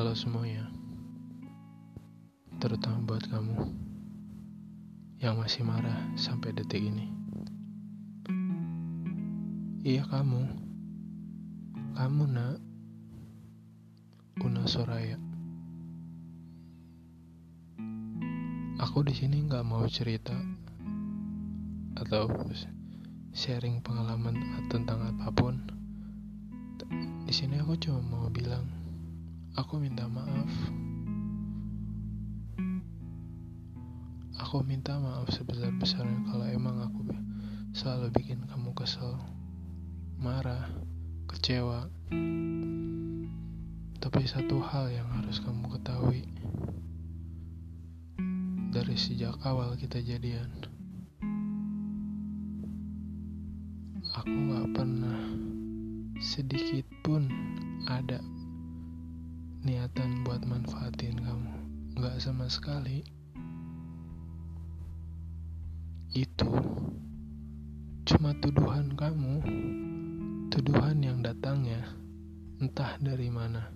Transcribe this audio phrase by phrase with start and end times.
[0.00, 0.72] lo semuanya,
[2.56, 3.60] terutama buat kamu
[5.20, 7.12] yang masih marah sampai detik ini.
[9.84, 10.48] Iya kamu,
[11.92, 12.56] kamu nak,
[14.40, 15.20] Una Soraya.
[18.80, 20.34] Aku di sini nggak mau cerita
[22.00, 22.32] atau
[23.36, 24.40] sharing pengalaman
[24.72, 25.60] tentang apa pun.
[27.28, 28.81] Di sini aku cuma mau bilang
[29.52, 30.48] Aku minta maaf.
[34.40, 37.04] Aku minta maaf sebesar-besarnya kalau emang aku
[37.76, 39.20] selalu bikin kamu kesel,
[40.16, 40.72] marah,
[41.28, 41.84] kecewa.
[44.00, 46.24] Tapi satu hal yang harus kamu ketahui
[48.72, 50.48] dari sejak awal kita jadian,
[54.16, 55.20] aku gak pernah
[56.24, 57.28] sedikit pun
[57.84, 58.16] ada
[59.62, 61.52] niatan buat manfaatin kamu.
[61.94, 63.06] Nggak sama sekali.
[66.10, 66.50] Itu
[68.02, 69.34] cuma tuduhan kamu
[70.50, 71.78] tuduhan yang datangnya
[72.58, 73.70] entah dari mana.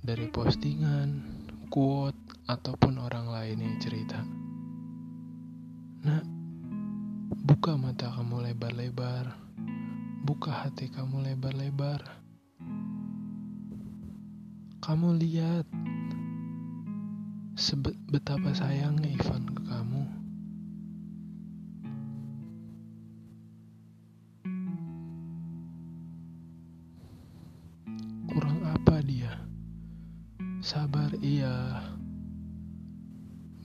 [0.00, 1.20] Dari postingan
[1.68, 2.16] quote
[2.48, 4.24] ataupun orang lain yang cerita.
[6.08, 6.24] Nah
[7.44, 9.28] buka mata kamu lebar-lebar.
[10.24, 12.24] Buka hati kamu lebar-lebar
[14.84, 15.64] kamu lihat
[18.12, 20.04] betapa sayangnya Ivan ke kamu.
[28.28, 29.32] Kurang apa dia?
[30.60, 31.80] Sabar iya.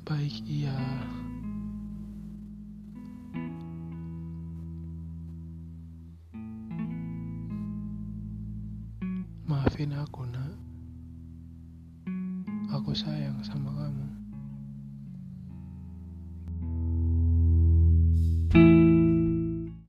[0.07, 0.79] Baik iya.
[9.43, 10.68] Maafin aku, Nak.
[12.69, 14.18] Aku sayang sama kamu.